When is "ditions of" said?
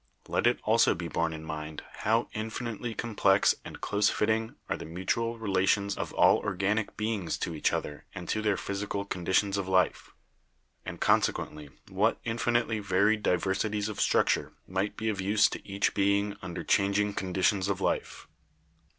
17.31-17.79